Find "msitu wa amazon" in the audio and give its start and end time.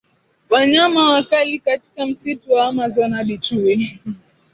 2.05-3.13